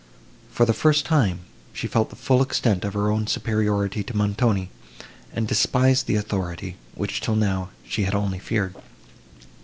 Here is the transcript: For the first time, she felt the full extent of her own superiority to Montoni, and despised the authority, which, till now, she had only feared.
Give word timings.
For 0.49 0.65
the 0.65 0.73
first 0.73 1.05
time, 1.05 1.41
she 1.73 1.85
felt 1.85 2.09
the 2.09 2.15
full 2.15 2.41
extent 2.41 2.83
of 2.83 2.95
her 2.95 3.11
own 3.11 3.27
superiority 3.27 4.01
to 4.05 4.17
Montoni, 4.17 4.71
and 5.31 5.47
despised 5.47 6.07
the 6.07 6.15
authority, 6.15 6.77
which, 6.95 7.21
till 7.21 7.35
now, 7.35 7.69
she 7.87 8.05
had 8.05 8.15
only 8.15 8.39
feared. 8.39 8.75